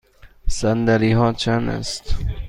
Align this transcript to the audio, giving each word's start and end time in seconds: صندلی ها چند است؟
صندلی 0.47 1.11
ها 1.11 1.33
چند 1.33 1.69
است؟ 1.69 2.15